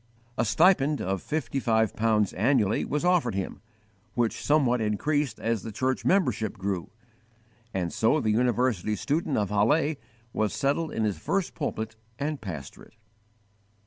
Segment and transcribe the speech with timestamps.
[0.35, 3.61] A stipend, of fifty five pounds annually, was offered him,
[4.15, 6.89] which somewhat increased as the church membership grew;
[7.71, 9.97] and so the university student of Halle
[10.33, 12.95] was settled in his first pulpit and pastorate.